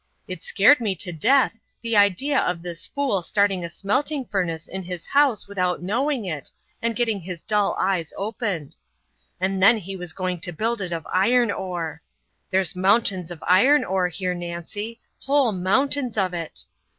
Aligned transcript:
It 0.27 0.41
scared 0.41 0.79
me 0.79 0.95
to 0.95 1.11
death, 1.11 1.59
the 1.83 1.95
idea 1.95 2.39
of 2.39 2.63
this 2.63 2.87
fool 2.87 3.21
starting 3.21 3.63
a 3.63 3.69
smelting 3.69 4.25
furnace 4.25 4.67
in 4.67 4.81
his 4.81 5.05
house 5.05 5.47
without 5.47 5.83
knowing 5.83 6.25
it, 6.25 6.49
and 6.81 6.95
getting 6.95 7.19
his 7.21 7.43
dull 7.43 7.77
eyes 7.79 8.11
opened. 8.17 8.75
And 9.39 9.61
then 9.61 9.77
he 9.77 9.95
was 9.95 10.11
going 10.13 10.39
to 10.39 10.51
build 10.51 10.81
it 10.81 10.91
of 10.91 11.05
iron 11.13 11.51
ore! 11.51 12.01
There's 12.49 12.75
mountains 12.75 13.29
of 13.29 13.43
iron 13.47 13.83
ore 13.85 14.07
here, 14.09 14.33
Nancy 14.33 14.99
whole 15.19 15.51
mountains 15.51 16.17
of 16.17 16.33
it. 16.33 16.61